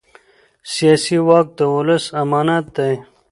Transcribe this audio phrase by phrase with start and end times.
[0.73, 2.93] سیاسي واک د ولس امانت دی